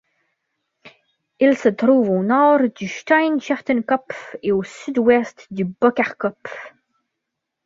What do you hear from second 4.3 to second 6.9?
et au sud-ouest du Bockkarkopf.